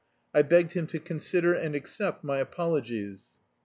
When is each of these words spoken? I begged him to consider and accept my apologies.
I 0.33 0.41
begged 0.41 0.73
him 0.73 0.87
to 0.87 0.99
consider 0.99 1.53
and 1.53 1.75
accept 1.75 2.23
my 2.23 2.39
apologies. 2.39 3.27